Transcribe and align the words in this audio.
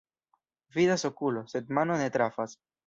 Vidas 0.79 1.05
okulo, 1.11 1.47
sed 1.55 1.73
mano 1.81 2.03
ne 2.03 2.13
trafas. 2.19 2.63